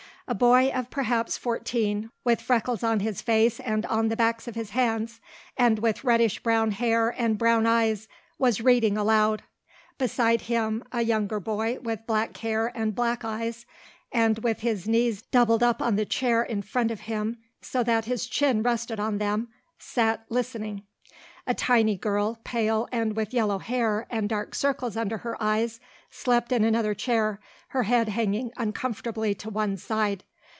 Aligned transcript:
A 0.27 0.33
boy 0.35 0.69
of 0.71 0.89
perhaps 0.89 1.37
fourteen, 1.37 2.09
with 2.23 2.39
freckles 2.39 2.83
on 2.83 3.01
his 3.01 3.21
face 3.21 3.59
and 3.59 3.85
on 3.87 4.07
the 4.07 4.15
backs 4.15 4.47
of 4.47 4.55
his 4.55 4.69
hands 4.69 5.19
and 5.57 5.79
with 5.79 6.05
reddish 6.05 6.41
brown 6.41 6.71
hair 6.71 7.13
and 7.17 7.37
brown 7.37 7.65
eyes, 7.65 8.07
was 8.39 8.61
reading 8.61 8.95
aloud. 8.97 9.43
Beside 9.97 10.41
him 10.43 10.85
a 10.93 11.01
younger 11.01 11.41
boy 11.41 11.79
with 11.81 12.07
black 12.07 12.37
hair 12.37 12.71
and 12.73 12.95
black 12.95 13.25
eyes, 13.25 13.65
and 14.09 14.39
with 14.39 14.61
his 14.61 14.87
knees 14.87 15.21
doubled 15.21 15.63
up 15.63 15.81
on 15.81 15.97
the 15.97 16.05
chair 16.05 16.41
in 16.43 16.61
front 16.61 16.91
of 16.91 17.01
him 17.01 17.37
so 17.61 17.83
that 17.83 18.05
his 18.05 18.25
chin 18.25 18.63
rested 18.63 19.01
on 19.01 19.17
them, 19.17 19.49
sat 19.79 20.23
listening. 20.29 20.83
A 21.47 21.55
tiny 21.55 21.97
girl, 21.97 22.39
pale 22.43 22.87
and 22.91 23.15
with 23.17 23.33
yellow 23.33 23.57
hair 23.57 24.05
and 24.11 24.29
dark 24.29 24.53
circles 24.55 24.95
under 24.95 25.17
her 25.17 25.35
eyes, 25.43 25.79
slept 26.11 26.51
in 26.51 26.63
another 26.63 26.93
chair, 26.93 27.39
her 27.69 27.83
head 27.83 28.07
hanging 28.09 28.51
uncomfortably 28.57 29.33
to 29.33 29.49
one 29.49 29.75
side. 29.75 30.23